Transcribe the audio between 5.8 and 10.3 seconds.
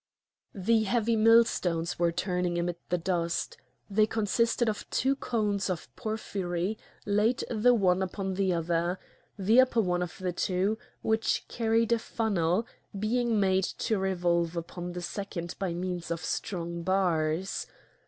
porphyry laid the one upon the other—the upper one of